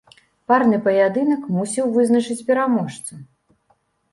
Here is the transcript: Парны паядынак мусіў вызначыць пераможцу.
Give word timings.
Парны 0.51 0.77
паядынак 0.87 1.45
мусіў 1.57 1.91
вызначыць 1.99 2.45
пераможцу. 2.49 3.13